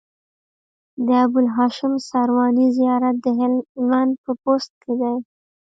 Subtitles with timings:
[1.05, 5.15] د ابوالهاشم سرواني زيارت د هلمند په بست کی دی